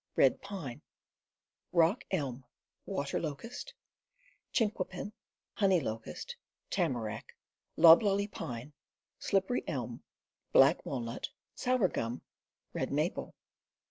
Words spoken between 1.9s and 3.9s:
Ehn, Water Locust,